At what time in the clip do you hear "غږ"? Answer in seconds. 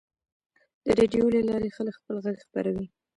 2.25-2.37